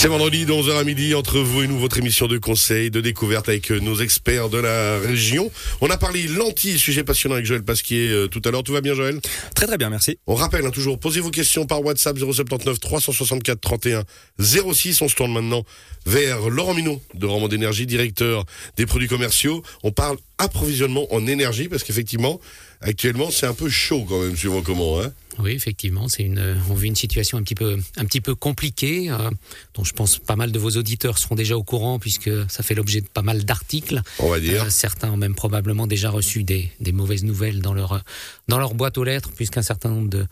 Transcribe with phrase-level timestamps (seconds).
[0.00, 3.00] C'est vendredi de 11h à midi entre vous et nous, votre émission de conseil, de
[3.00, 5.50] découverte avec euh, nos experts de la région.
[5.80, 8.62] On a parlé lentilles, sujet passionnant avec Joël Pasquier euh, tout à l'heure.
[8.62, 9.18] Tout va bien Joël?
[9.56, 10.16] Très très bien, merci.
[10.28, 14.04] On rappelle hein, toujours, posez vos questions par WhatsApp 079 364 31
[14.38, 15.02] 06.
[15.02, 15.64] On se tourne maintenant
[16.06, 18.44] vers Laurent Minot de Roman d'énergie, directeur
[18.76, 19.64] des produits commerciaux.
[19.82, 22.38] On parle approvisionnement en énergie parce qu'effectivement,
[22.82, 25.00] actuellement, c'est un peu chaud quand même, suivant comment.
[25.00, 28.34] Hein oui, effectivement, c'est une, on vit une situation un petit peu, un petit peu
[28.34, 29.30] compliquée, euh,
[29.74, 32.74] dont je pense pas mal de vos auditeurs seront déjà au courant puisque ça fait
[32.74, 34.02] l'objet de pas mal d'articles.
[34.18, 34.64] On va dire.
[34.64, 38.02] Euh, certains ont même probablement déjà reçu des, des, mauvaises nouvelles dans leur,
[38.48, 40.26] dans leur boîte aux lettres, puisqu'un certain nombre de,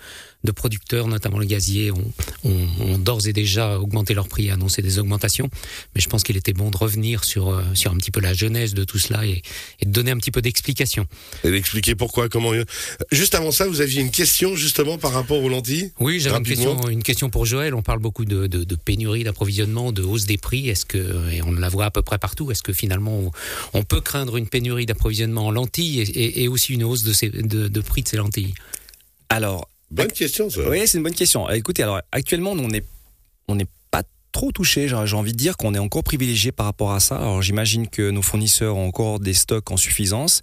[0.45, 2.12] de producteurs, notamment le gazier, ont,
[2.45, 5.48] ont, ont d'ores et déjà augmenté leur prix et annoncé des augmentations.
[5.95, 8.34] Mais je pense qu'il était bon de revenir sur, euh, sur un petit peu la
[8.34, 9.42] genèse de tout cela et,
[9.80, 11.06] et de donner un petit peu d'explication.
[11.45, 12.52] Et d'expliquer pourquoi, comment.
[13.12, 16.45] Juste avant ça, vous aviez une question justement par rapport aux lentilles Oui, j'avais une
[16.45, 17.74] question, une question pour Joël.
[17.74, 20.68] On parle beaucoup de, de, de pénurie d'approvisionnement, de hausse des prix.
[20.68, 23.30] Est-ce que, et on la voit à peu près partout, est-ce que finalement on,
[23.74, 27.12] on, peut craindre une pénurie d'approvisionnement en lentilles et, et, et, aussi une hausse de,
[27.12, 28.54] ces, de, de prix de ces lentilles?
[29.29, 29.68] Alors.
[29.90, 30.68] Bonne question, ça.
[30.68, 31.48] Oui, c'est une bonne question.
[31.51, 32.85] Écoutez, alors actuellement, on n'est
[33.48, 34.88] on n'est pas trop touché.
[34.88, 37.16] J'ai envie de dire qu'on est encore privilégié par rapport à ça.
[37.16, 40.40] Alors j'imagine que nos fournisseurs ont encore des stocks en suffisance.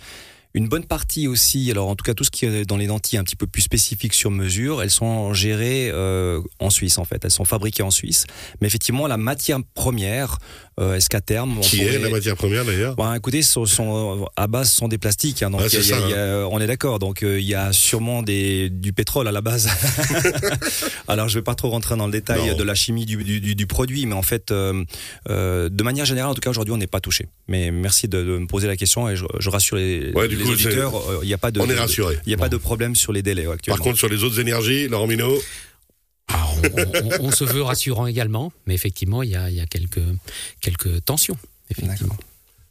[0.56, 3.18] Une bonne partie aussi, alors en tout cas tout ce qui est dans les lentilles
[3.18, 7.26] un petit peu plus spécifiques sur mesure, elles sont gérées euh, en Suisse en fait,
[7.26, 8.26] elles sont fabriquées en Suisse.
[8.62, 10.38] Mais effectivement, la matière première,
[10.80, 11.60] euh, est-ce qu'à terme...
[11.62, 11.94] Qui pourrait...
[11.94, 15.50] est la matière première d'ailleurs bon, Écoutez, sont, sont, à base sont des plastiques, hein,
[15.50, 16.48] donc ah, y a, ça, y a, hein.
[16.52, 19.70] on est d'accord, donc euh, il y a sûrement des, du pétrole à la base.
[21.08, 22.58] alors je vais pas trop rentrer dans le détail non.
[22.58, 24.84] de la chimie du, du, du, produit, mais en fait, euh,
[25.28, 27.28] de manière générale, en tout cas aujourd'hui, on n'est pas touché.
[27.48, 30.12] Mais merci de, de, me poser la question et je, je rassure les...
[30.14, 32.18] Ouais, les auditeurs, il n'y a pas de, on est rassuré.
[32.26, 32.44] Il n'y a bon.
[32.44, 33.78] pas de problème sur les délais actuellement.
[33.78, 35.42] Par contre, sur les autres énergies, Laurent Minot
[36.30, 39.60] alors, on, on, on, se veut rassurant également, mais effectivement, il y a, il y
[39.60, 40.00] a quelques,
[40.62, 41.38] quelques tensions.
[41.70, 42.18] Effectivement.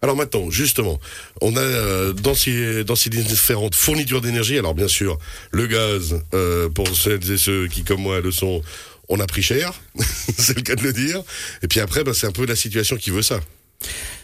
[0.02, 0.98] Alors maintenant, justement,
[1.40, 5.16] on a euh, dans ces, dans ces différentes fournitures d'énergie, alors bien sûr,
[5.52, 8.62] le gaz, euh, pour celles et ceux qui, comme moi, le sont,
[9.08, 9.72] on a pris cher,
[10.38, 11.22] c'est le cas de le dire.
[11.62, 13.40] Et puis après, bah, c'est un peu la situation qui veut ça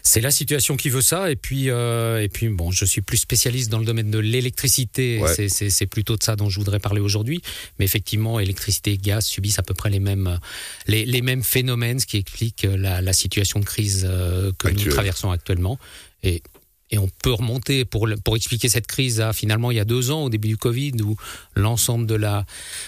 [0.02, 1.30] c'est la situation qui veut ça.
[1.30, 5.18] Et puis, euh, et puis, bon, je suis plus spécialiste dans le domaine de l'électricité.
[5.20, 5.48] Ouais.
[5.48, 7.42] C'est plutôt de ça dont je voudrais parler aujourd'hui.
[7.78, 10.38] Mais effectivement, électricité et gaz subissent à peu près les mêmes,
[10.86, 14.86] les, les mêmes phénomènes, ce qui explique la, la situation de crise euh, que Actuel.
[14.86, 15.78] nous traversons actuellement.
[16.22, 16.42] Et
[16.90, 20.10] et on peut remonter pour, pour expliquer cette crise à finalement il y a deux
[20.10, 21.16] ans, au début du Covid, où
[21.54, 22.46] l'ensemble de la,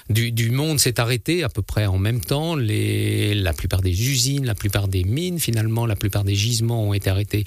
[0.09, 2.55] du, monde s'est arrêté à peu près en même temps.
[2.55, 6.95] Les, la plupart des usines, la plupart des mines, finalement, la plupart des gisements ont
[6.95, 7.45] été arrêtés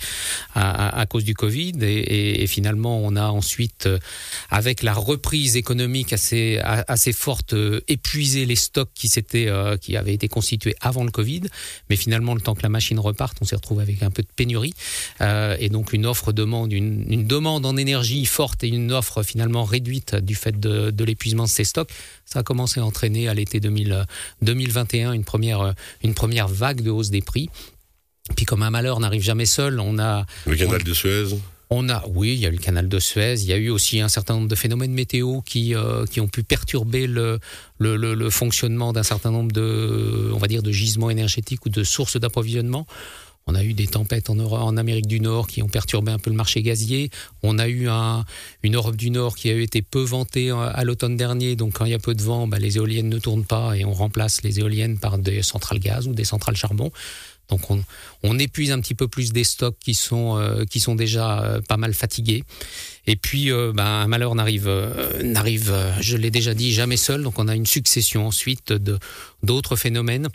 [0.54, 1.74] à, à, cause du Covid.
[1.82, 3.90] Et, finalement, on a ensuite,
[4.50, 7.56] avec la reprise économique assez, assez forte,
[7.88, 11.42] épuisé les stocks qui, euh, qui avaient été constitués avant le Covid.
[11.90, 14.28] Mais finalement, le temps que la machine reparte, on s'est retrouvé avec un peu de
[14.36, 14.74] pénurie.
[15.22, 18.92] Euh, et donc une offre de demande, une, une, demande en énergie forte et une
[18.92, 21.90] offre finalement réduite du fait de, de l'épuisement de ces stocks,
[22.26, 25.74] ça a commencé à entraîner à l'été 2021 une première,
[26.04, 27.50] une première vague de hausse des prix.
[28.36, 30.26] Puis comme un malheur n'arrive jamais seul, on a...
[30.46, 31.26] Le canal on, de Suez
[31.70, 33.70] on a, oui, il y a eu le canal de Suez, il y a eu
[33.70, 37.40] aussi un certain nombre de phénomènes météo qui, euh, qui ont pu perturber le,
[37.80, 41.70] le, le, le fonctionnement d'un certain nombre de, on va dire, de gisements énergétiques ou
[41.70, 42.86] de sources d'approvisionnement.
[43.46, 46.20] On a eu des tempêtes en, Europe, en Amérique du Nord qui ont perturbé un
[46.20, 47.10] peu le marché gazier.
[47.42, 48.24] On a eu un,
[48.64, 51.56] une Europe du Nord qui a été peu vantée à l'automne dernier.
[51.56, 53.84] Donc quand il y a peu de vent, bah, les éoliennes ne tournent pas et
[53.84, 56.92] on remplace les éoliennes par des centrales gaz ou des centrales charbon.
[57.50, 57.62] Donc
[58.24, 61.62] on, épuise un petit peu plus des stocks qui sont, euh, qui sont déjà euh,
[61.62, 62.44] pas mal fatigués.
[63.06, 64.70] Et puis euh, ben, un malheur n'arrive,
[65.22, 67.22] n'arrive, je l'ai déjà dit, jamais seul.
[67.22, 68.98] Donc on a une succession ensuite de,
[69.44, 70.30] d'autres phénomènes.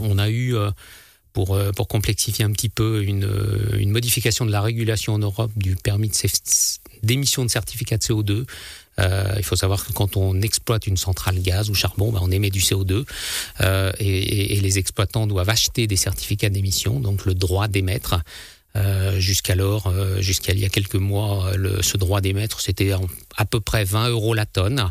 [0.00, 0.56] On a eu
[1.32, 3.28] pour, pour complexifier un petit peu une,
[3.78, 6.10] une modification de la régulation en Europe du permis
[7.02, 8.44] d'émission de, de certificats de CO2.
[8.98, 12.30] Euh, il faut savoir que quand on exploite une centrale gaz ou charbon, ben on
[12.30, 13.04] émet du CO2
[13.60, 18.20] euh, et, et, et, les exploitants doivent acheter des certificats d'émission, donc le droit d'émettre.
[18.74, 22.92] Euh, jusqu'alors, euh, jusqu'à il y a quelques mois, le, ce droit d'émettre, c'était
[23.36, 24.90] à peu près 20 euros la tonne.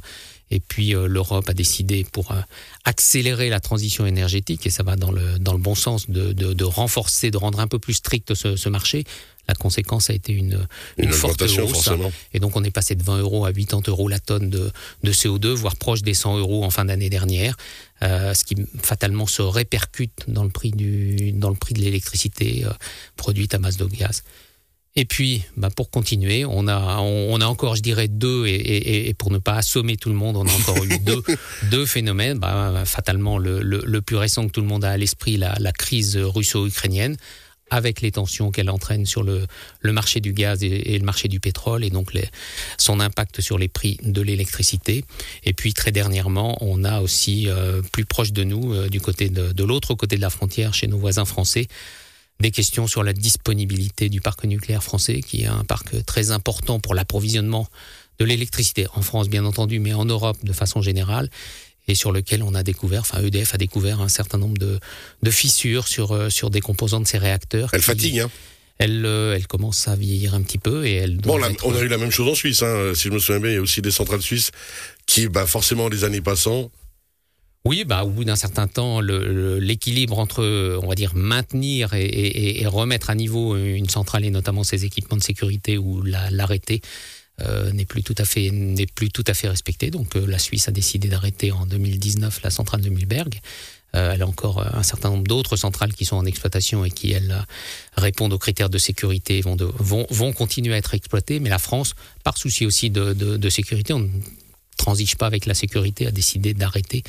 [0.51, 2.35] Et puis euh, l'Europe a décidé pour euh,
[2.83, 6.53] accélérer la transition énergétique, et ça va dans le, dans le bon sens de, de,
[6.53, 9.05] de renforcer, de rendre un peu plus strict ce, ce marché.
[9.47, 10.67] La conséquence a été une,
[10.97, 11.55] une, une forte hausse.
[11.55, 12.11] Forcément.
[12.33, 14.71] Et donc on est passé de 20 euros à 80 euros la tonne de,
[15.03, 17.55] de CO2, voire proche des 100 euros en fin d'année dernière,
[18.03, 22.65] euh, ce qui fatalement se répercute dans le prix, du, dans le prix de l'électricité
[23.15, 24.23] produite à masse de gaz.
[24.95, 29.31] Et puis, bah, pour continuer, on a, on, a encore, je dirais, deux, et, pour
[29.31, 31.23] ne pas assommer tout le monde, on a encore eu deux,
[31.71, 32.39] deux phénomènes.
[32.39, 35.71] Bah, fatalement, le, le, plus récent que tout le monde a à l'esprit, la, la
[35.71, 37.15] crise russo-ukrainienne,
[37.69, 39.47] avec les tensions qu'elle entraîne sur le,
[39.79, 42.27] le, marché du gaz et, le marché du pétrole, et donc les,
[42.77, 45.05] son impact sur les prix de l'électricité.
[45.45, 49.29] Et puis, très dernièrement, on a aussi, euh, plus proche de nous, euh, du côté
[49.29, 51.67] de, de l'autre côté de la frontière, chez nos voisins français,
[52.39, 56.79] des questions sur la disponibilité du parc nucléaire français, qui est un parc très important
[56.79, 57.67] pour l'approvisionnement
[58.19, 61.29] de l'électricité en France, bien entendu, mais en Europe de façon générale,
[61.87, 64.79] et sur lequel on a découvert, enfin EDF a découvert un certain nombre de,
[65.21, 67.69] de fissures sur, euh, sur des composants de ces réacteurs.
[67.73, 68.31] Elle fatigue, hein
[68.77, 71.17] elle, euh, elle, commence à vieillir un petit peu et elle.
[71.17, 72.63] Bon, on a eu la même chose en Suisse.
[72.63, 72.93] Hein.
[72.95, 74.49] Si je me souviens bien, il y a aussi des centrales suisses
[75.05, 76.71] qui, bah, forcément, les années passant,
[77.63, 83.09] oui, bah, au bout d'un certain temps, l'équilibre entre, on va dire, maintenir et, remettre
[83.09, 86.81] à niveau une centrale et notamment ses équipements de sécurité ou l'arrêter
[87.41, 89.89] euh, n'est plus tout à fait n'est plus tout à fait respecté.
[89.89, 93.39] Donc euh, la Suisse a décidé d'arrêter en 2019 la centrale de Mühlberg.
[93.95, 97.11] Euh, elle a encore un certain nombre d'autres centrales qui sont en exploitation et qui,
[97.11, 97.45] elles,
[97.97, 101.39] répondent aux critères de sécurité et vont, vont, vont continuer à être exploitées.
[101.39, 101.93] Mais la France,
[102.23, 104.09] par souci aussi de, de, de sécurité, on ne
[104.77, 107.03] transige pas avec la sécurité, a décidé d'arrêter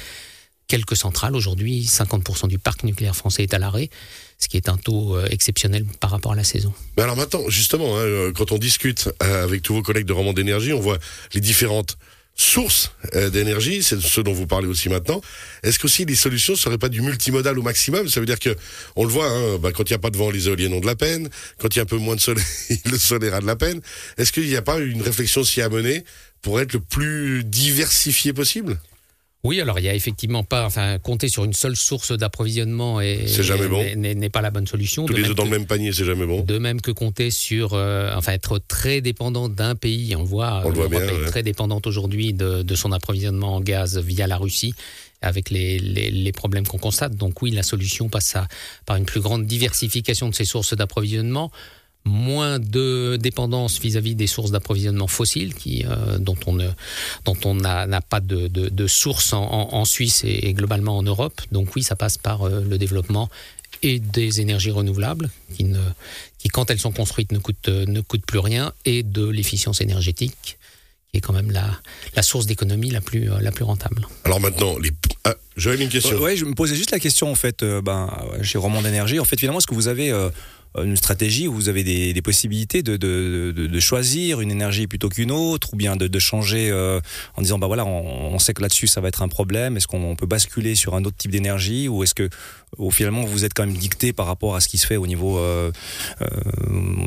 [0.69, 1.37] quelques centrales.
[1.37, 3.91] Aujourd'hui, 50% du parc nucléaire français est à l'arrêt,
[4.39, 6.73] ce qui est un taux euh, exceptionnel par rapport à la saison.
[6.97, 10.13] Mais alors maintenant, justement, hein, euh, quand on discute euh, avec tous vos collègues de
[10.13, 10.99] Romand d'énergie, on voit
[11.35, 11.99] les différentes
[12.35, 15.21] sources d'énergie, c'est ce dont vous parlez aussi maintenant.
[15.63, 18.09] Est-ce qu'aussi les solutions ne seraient pas du multimodal au maximum?
[18.09, 18.57] Ça veut dire que,
[18.97, 20.81] on le voit, hein, bah, quand il n'y a pas de vent, les éoliennes ont
[20.81, 21.29] de la peine.
[21.59, 22.43] Quand il y a un peu moins de soleil,
[22.87, 23.83] le soleil a de la peine.
[24.17, 26.05] Est-ce qu'il n'y a pas une réflexion s'y à mener
[26.41, 28.79] pour être le plus diversifié possible?
[29.45, 33.27] Oui, alors il y a effectivement pas, enfin, compter sur une seule source d'approvisionnement et
[33.97, 35.05] n'est pas la bonne solution.
[35.05, 36.43] Tous les deux dans le même panier, c'est jamais bon.
[36.43, 40.15] De même que compter sur, euh, enfin, être très dépendant d'un pays.
[40.15, 43.61] On voit, on le voit bien, est très dépendante aujourd'hui de, de, son approvisionnement en
[43.61, 44.75] gaz via la Russie
[45.23, 47.17] avec les, les, les problèmes qu'on constate.
[47.17, 48.47] Donc oui, la solution passe à,
[48.87, 51.51] par une plus grande diversification de ces sources d'approvisionnement
[52.05, 56.59] moins de dépendance vis-à-vis des sources d'approvisionnement fossiles qui, euh, dont on
[57.25, 61.41] dont on n'a pas de, de, de source en, en, Suisse et, globalement en Europe.
[61.53, 63.31] Donc oui, ça passe par euh, le développement
[63.83, 65.79] et des énergies renouvelables qui, ne,
[66.39, 70.59] qui quand elles sont construites, ne coûtent, ne coûtent plus rien et de l'efficience énergétique
[71.11, 71.67] qui est quand même la,
[72.15, 74.07] la source d'économie la plus, la plus rentable.
[74.25, 74.91] Alors maintenant, les...
[75.25, 76.17] ah, j'avais une question.
[76.21, 78.11] Oui, je me posais juste la question en fait, euh, ben,
[78.43, 80.13] chez Roman d'énergie, en fait finalement, est-ce que vous avez
[80.77, 84.87] une stratégie où vous avez des, des possibilités de, de, de, de, choisir une énergie
[84.87, 87.01] plutôt qu'une autre, ou bien de, changer euh,
[87.37, 89.77] en disant bah voilà, on, on sait que là-dessus ça va être un problème.
[89.77, 92.29] Est-ce qu'on peut basculer sur un autre type d'énergie, ou est-ce que
[92.79, 95.07] au finalement vous êtes quand même dicté par rapport à ce qui se fait au
[95.07, 95.71] niveau euh,
[96.21, 96.27] euh,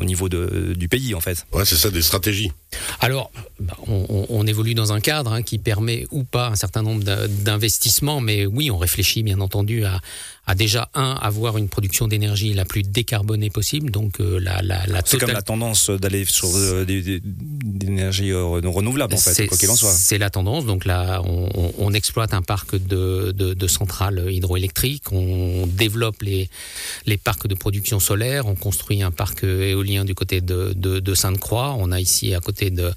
[0.00, 1.46] au niveau de, du pays en fait.
[1.52, 2.52] Ouais, c'est ça des stratégies.
[3.00, 6.82] Alors, bah, on, on, évolue dans un cadre hein, qui permet ou pas un certain
[6.82, 10.00] nombre d'investissements, mais oui, on réfléchit bien entendu à
[10.46, 13.90] à déjà un avoir une production d'énergie la plus décarbonée possible.
[13.90, 17.20] Donc euh, la la, la c'est comme la tendance d'aller sur euh, des, des,
[17.86, 19.90] énergies euh, renouvelables en fait, quoi qu'il en soit.
[19.90, 20.64] C'est la tendance.
[20.64, 26.50] Donc là, on, on exploite un parc de, de, de, centrales hydroélectriques, on développe les
[27.06, 31.14] les parcs de production solaire, on construit un parc éolien du côté de, de, de
[31.14, 31.74] Sainte-Croix.
[31.78, 32.92] On a ici à côté de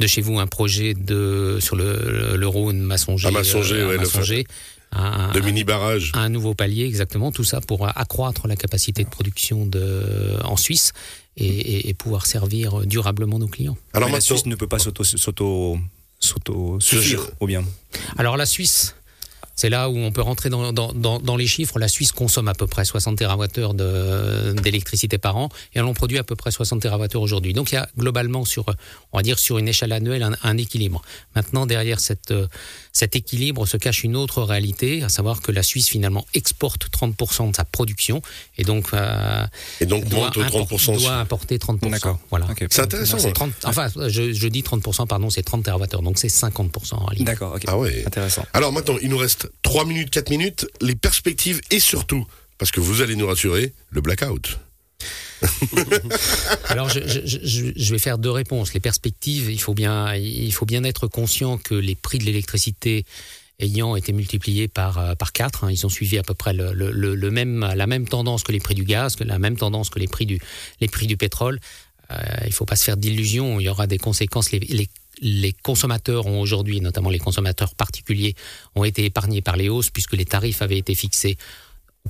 [0.00, 3.28] de chez vous un projet de sur le, le Rhône Massonger.
[3.28, 4.44] À Massonger, euh, ouais,
[4.92, 6.10] un, de mini barrage.
[6.14, 7.30] Un, nouveau palier, exactement.
[7.30, 10.92] Tout ça pour accroître la capacité de production de, en Suisse
[11.36, 13.76] et, et, pouvoir servir durablement nos clients.
[13.92, 15.78] Alors la Suisse ne peut pas s'auto
[16.80, 17.64] suffire ou bien
[18.18, 18.96] Alors la Suisse
[19.56, 21.78] c'est là où on peut rentrer dans, dans, dans, les chiffres.
[21.78, 26.18] La Suisse consomme à peu près 60 TWh d'électricité par an et elle en produit
[26.18, 27.52] à peu près 60 TWh aujourd'hui.
[27.52, 28.66] Donc il y a globalement sur,
[29.12, 31.02] on va dire sur une échelle annuelle un, un équilibre.
[31.34, 32.32] Maintenant derrière cette,
[32.92, 37.50] cet équilibre se cache une autre réalité, à savoir que la Suisse finalement exporte 30%
[37.50, 38.22] de sa production
[38.58, 39.46] et donc, euh,
[39.80, 40.98] et donc doit, 30%.
[40.98, 41.90] doit importer 30%.
[41.90, 42.18] D'accord.
[42.30, 42.46] Voilà.
[42.70, 43.18] C'est intéressant.
[43.18, 47.24] 30, enfin, je, je, dis 30%, pardon, c'est 30 TWh, donc c'est 50% en réalité.
[47.24, 47.56] D'accord.
[47.66, 48.04] Ah ouais.
[48.06, 48.44] Intéressant.
[48.52, 52.26] Alors maintenant, il nous reste 3 minutes, 4 minutes, les perspectives et surtout,
[52.58, 54.58] parce que vous allez nous rassurer, le blackout.
[56.68, 58.74] Alors, je, vais faire deux réponses.
[58.74, 63.04] Les perspectives, il faut bien, il faut bien être conscient que les prix de l'électricité
[63.58, 66.72] ayant été multipliés par euh, par quatre, hein, ils ont suivi à peu près le,
[66.72, 69.98] le, même la même tendance que les prix du gaz, que la même tendance que
[69.98, 70.40] les prix du
[70.80, 71.60] les prix du pétrole.
[72.10, 72.16] Euh,
[72.46, 73.60] il faut pas se faire d'illusions.
[73.60, 74.50] Il y aura des conséquences.
[75.20, 78.34] Les consommateurs ont aujourd'hui, notamment les consommateurs particuliers,
[78.74, 81.36] ont été épargnés par les hausses puisque les tarifs avaient été fixés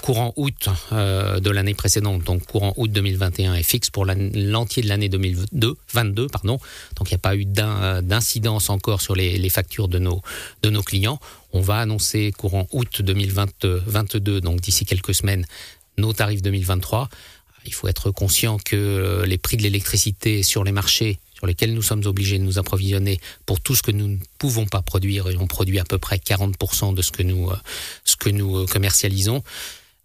[0.02, 4.88] courant août euh, de l'année précédente, donc courant août 2021 est fixe pour l'entier de
[4.88, 6.58] l'année 2022, 22, pardon.
[6.96, 10.22] Donc il n'y a pas eu d'incidence encore sur les, factures de nos,
[10.62, 11.18] de nos clients.
[11.52, 15.44] On va annoncer courant août 2022, donc d'ici quelques semaines,
[15.98, 17.08] nos tarifs 2023.
[17.66, 21.82] Il faut être conscient que les prix de l'électricité sur les marchés sur lesquels nous
[21.82, 25.36] sommes obligés de nous approvisionner pour tout ce que nous ne pouvons pas produire, et
[25.38, 27.56] on produit à peu près 40% de ce que nous, euh,
[28.04, 29.42] ce que nous euh, commercialisons,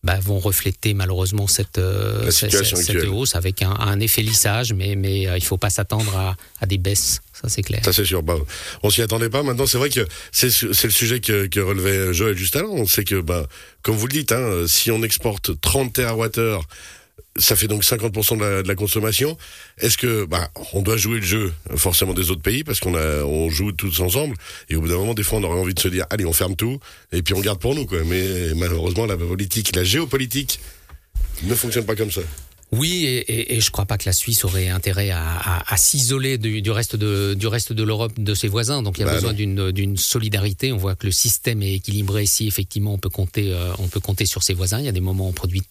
[0.01, 2.55] bah, vont refléter malheureusement cette, euh, cette,
[3.07, 6.77] hausse avec un, effet lissage, mais, mais il ne faut pas s'attendre à, à, des
[6.77, 7.81] baisses, ça c'est clair.
[7.83, 8.37] Ça c'est sûr, bah,
[8.83, 9.43] on s'y attendait pas.
[9.43, 13.03] Maintenant c'est vrai que c'est le sujet que, que, relevait Joël juste avant, on sait
[13.03, 13.47] que, bah,
[13.81, 16.61] comme vous le dites, hein, si on exporte 30 TWh
[17.37, 19.37] ça fait donc 50% de la, consommation.
[19.79, 23.23] Est-ce que bah, on doit jouer le jeu forcément des autres pays parce qu'on a
[23.23, 24.35] on joue tous ensemble
[24.69, 26.33] et au bout d'un moment des fois on aurait envie de se dire allez on
[26.33, 26.79] ferme tout
[27.11, 27.99] et puis on garde pour nous quoi.
[28.05, 30.59] Mais malheureusement la politique, la géopolitique
[31.43, 32.21] ne fonctionne pas comme ça.
[32.71, 36.95] Oui, et, je ne crois pas que la Suisse aurait intérêt à, s'isoler du, reste
[36.95, 38.81] de, du reste de l'Europe, de ses voisins.
[38.81, 40.73] Donc il y a bah besoin d'une solidarité.
[40.73, 42.25] On voit que le système est équilibré.
[42.25, 44.79] Si effectivement on peut compter, euh, on peut compter sur ses voisins.
[44.79, 45.61] Il y a des moments où on produit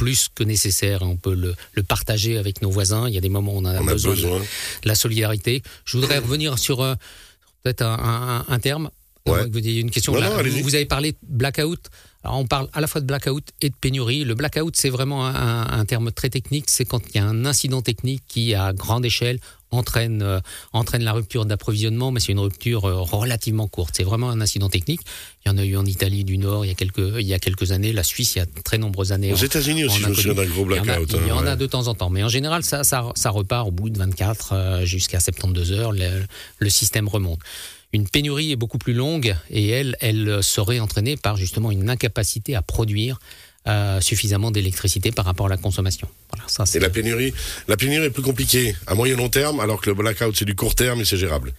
[0.00, 3.06] plus que nécessaire et on peut le, partager avec nos voisins.
[3.06, 5.62] Il y a des moments où on a, besoin, de la solidarité.
[5.84, 6.94] Je voudrais revenir sur euh,
[7.62, 8.88] peut-être un, terme.
[9.26, 9.46] Ouais.
[9.50, 10.14] Vous avez une question.
[10.14, 11.90] là, vous avez parlé de blackout.
[12.24, 14.24] Alors on parle à la fois de blackout et de pénurie.
[14.24, 16.70] Le blackout, c'est vraiment un, un, terme très technique.
[16.70, 19.38] C'est quand il y a un incident technique qui, à grande échelle,
[19.70, 20.40] entraîne, euh,
[20.72, 23.94] entraîne la rupture d'approvisionnement, mais c'est une rupture euh, relativement courte.
[23.96, 25.00] C'est vraiment un incident technique.
[25.44, 27.34] Il y en a eu en Italie du Nord il y a quelques, il y
[27.34, 29.32] a quelques années, la Suisse il y a très nombreuses années.
[29.32, 31.14] Aux États-Unis aussi, je me souviens d'un gros blackout.
[31.22, 33.30] Il y en a, hein, de temps en temps, mais en général, ça, ça, ça
[33.30, 35.92] repart au bout de 24 euh, jusqu'à 72 heures.
[35.92, 36.24] Le,
[36.58, 37.40] le système remonte.
[37.92, 42.54] Une pénurie est beaucoup plus longue et elle, elle serait entraînée par justement une incapacité
[42.54, 43.18] à produire
[43.70, 46.08] euh, suffisamment d'électricité par rapport à la consommation.
[46.32, 47.32] Voilà, ça, et la pénurie,
[47.68, 50.54] la pénurie est plus compliquée à moyen long terme, alors que le blackout c'est du
[50.54, 51.52] court terme et c'est gérable.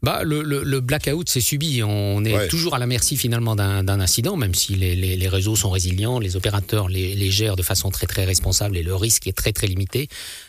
[0.00, 1.82] Bah, le, le, blackout, c'est subi.
[1.82, 5.56] On est toujours à la merci finalement d'un incident, même si les, les, les, réseaux
[5.56, 9.26] sont résilients, les opérateurs les, les, gèrent de façon très très responsable et le risque
[9.26, 10.08] est très très limité.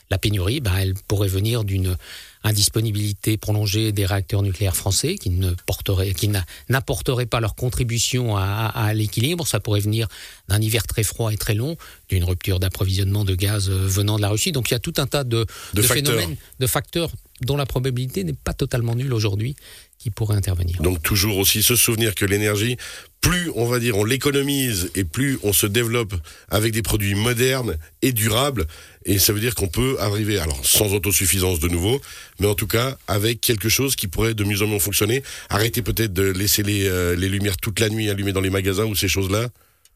[0.09, 1.95] La pénurie, bah, elle pourrait venir d'une
[2.43, 6.31] indisponibilité prolongée des réacteurs nucléaires français qui ne porteraient, qui
[6.69, 9.45] n'apporteraient pas leur contribution à, l'équilibre.
[9.45, 10.07] Ça pourrait venir
[10.47, 11.75] d'un hiver très froid et très long,
[12.07, 14.51] d'une rupture d'approvisionnement de gaz euh, venant de la Russie.
[14.51, 17.11] Donc il y a tout un tas de, de phénomènes, de facteurs
[17.41, 19.55] dont la probabilité n'est pas totalement nulle aujourd'hui
[19.97, 20.81] qui pourrait intervenir.
[20.81, 22.77] Donc toujours aussi se souvenir que l'énergie,
[23.21, 26.13] plus on va dire on l'économise et plus on se développe
[26.49, 28.65] avec des produits modernes et durables,
[29.05, 32.01] et ça veut dire qu'on peut arriver, alors sans autosuffisance de nouveau,
[32.39, 35.23] mais en tout cas avec quelque chose qui pourrait de mieux en mieux fonctionner.
[35.49, 38.85] Arrêter peut-être de laisser les, euh, les lumières toute la nuit allumées dans les magasins
[38.85, 39.49] ou ces choses-là.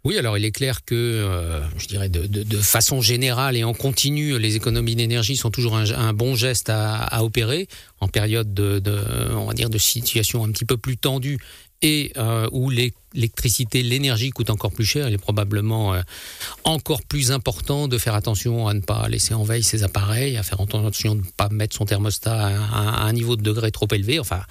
[0.05, 4.37] Oui, alors il est clair que, euh, je dirais, de, façon générale et en continu,
[4.37, 7.69] les économies d'énergie sont toujours un, bon geste à, opérer.
[8.01, 8.99] En période de, de,
[9.33, 11.37] on va dire, de situation un petit peu plus tendue
[11.81, 16.01] et euh, où les l'électricité, l'énergie coûte encore plus cher, il est probablement euh,
[16.63, 20.43] encore plus important de faire attention à ne pas laisser en veille ses appareils, à
[20.43, 24.19] faire attention de ne pas mettre son thermostat à, un niveau de degré trop élevé.
[24.19, 24.41] Enfin,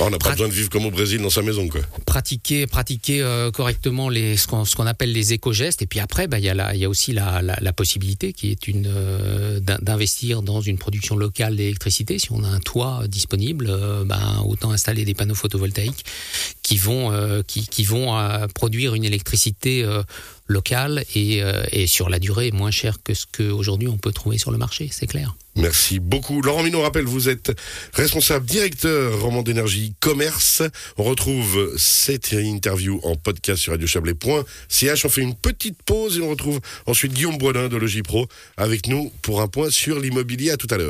[0.00, 1.68] ah, on n'a pas besoin de vivre comme au Brésil dans sa maison.
[1.68, 1.80] Quoi.
[2.06, 5.82] Pratiquer, pratiquer euh, correctement les, ce qu'on appelle les éco-gestes.
[5.82, 8.68] Et puis après, bah, il y, a y a aussi la, la, possibilité qui est
[8.68, 12.18] une euh, d'investir dans une production locale d'électricité.
[12.18, 13.72] Si on a un toit disponible,
[14.04, 16.04] bah, autant installer des panneaux photovoltaïques
[16.62, 20.02] qui vont, qui, qui vont à produire une électricité euh,
[20.46, 24.50] locale euh, et, sur la durée moins chère que ce qu'aujourd'hui on peut trouver sur
[24.50, 25.34] le marché, c'est clair.
[25.56, 26.42] Merci beaucoup.
[26.42, 27.52] Laurent Minot rappelle, vous êtes
[27.92, 30.62] responsable directeur Roman d'énergie commerce.
[30.96, 35.04] On retrouve cette interview en podcast sur radiochablais.ch.
[35.04, 39.12] On fait une petite pause et on retrouve ensuite Guillaume Boisdin de Logipro avec nous
[39.22, 40.52] pour un point sur l'immobilier.
[40.52, 40.88] À tout à l'heure.